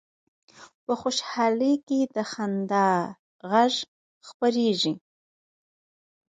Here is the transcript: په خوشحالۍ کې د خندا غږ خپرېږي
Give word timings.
په 0.85 0.93
خوشحالۍ 1.01 1.73
کې 1.87 1.99
د 2.15 2.17
خندا 2.31 2.87
غږ 3.51 3.73
خپرېږي 4.27 4.93